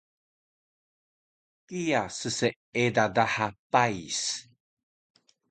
[1.67, 4.19] kiya sseeda daha pais